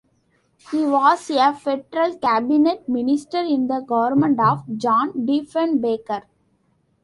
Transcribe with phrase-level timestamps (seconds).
[0.71, 6.23] He was a federal cabinet minister in the government of John Diefenbaker.